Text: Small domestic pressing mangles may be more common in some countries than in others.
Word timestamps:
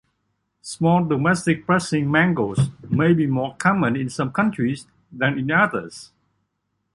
Small 0.63 1.05
domestic 1.05 1.63
pressing 1.67 2.09
mangles 2.09 2.71
may 2.89 3.13
be 3.13 3.27
more 3.27 3.55
common 3.57 3.95
in 3.95 4.09
some 4.09 4.31
countries 4.31 4.87
than 5.11 5.37
in 5.37 5.51
others. 5.51 6.11